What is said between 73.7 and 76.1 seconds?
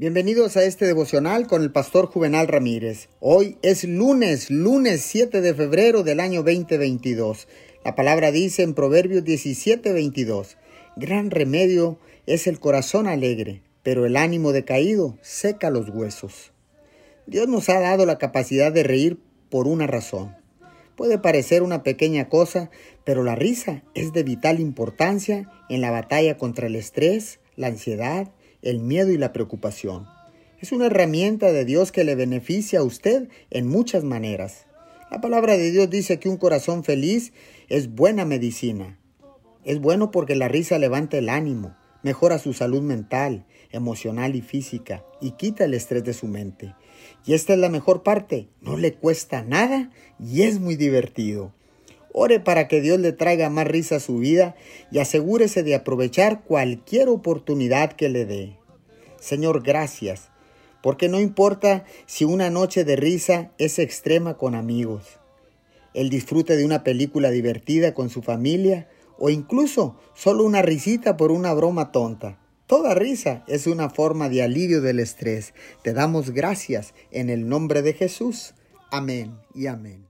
forma de alivio del estrés. Te